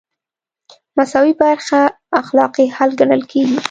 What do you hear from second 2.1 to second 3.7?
اخلاقي حل ګڼل کیږي.